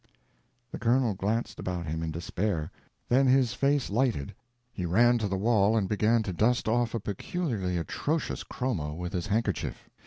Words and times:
The 0.71 0.79
Colonel 0.79 1.13
glanced 1.13 1.59
about 1.59 1.85
him 1.85 2.01
in 2.01 2.09
despair. 2.09 2.71
Then 3.07 3.27
his 3.27 3.53
face 3.53 3.91
lighted; 3.91 4.33
he 4.73 4.83
ran 4.83 5.19
to 5.19 5.27
the 5.27 5.37
wall 5.37 5.77
and 5.77 5.87
began 5.87 6.23
to 6.23 6.33
dust 6.33 6.67
off 6.67 6.95
a 6.95 6.99
peculiarly 6.99 7.77
atrocious 7.77 8.41
chromo 8.41 8.95
with 8.95 9.13
his 9.13 9.27
handkerchief. 9.27 9.87